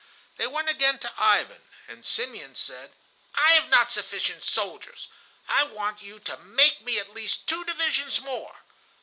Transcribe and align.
They 0.37 0.47
went 0.47 0.67
again 0.67 0.97
to 0.97 1.13
Ivan, 1.15 1.61
and 1.87 2.03
Simeon 2.03 2.55
said: 2.55 2.93
"I 3.35 3.51
have 3.51 3.69
not 3.69 3.91
sufficient 3.91 4.41
soldiers; 4.43 5.09
I 5.47 5.61
want 5.61 6.01
you 6.01 6.17
to 6.21 6.37
make 6.37 6.81
me 6.81 6.97
at 6.97 7.13
least 7.13 7.45
two 7.45 7.63
divisions 7.65 8.19
more." 8.19 8.61